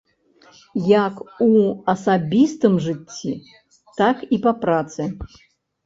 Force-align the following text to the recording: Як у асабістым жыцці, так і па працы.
Як 1.01 1.15
у 1.49 1.51
асабістым 1.95 2.73
жыцці, 2.89 3.33
так 4.01 4.17
і 4.35 4.45
па 4.49 4.59
працы. 4.67 5.01